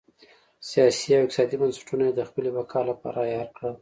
سیاسي 0.69 1.09
او 1.15 1.19
اقتصادي 1.25 1.55
بنسټونه 1.61 2.03
یې 2.07 2.13
د 2.15 2.21
خپلې 2.29 2.49
بقا 2.57 2.79
لپاره 2.89 3.19
عیار 3.27 3.47
کړل. 3.57 3.69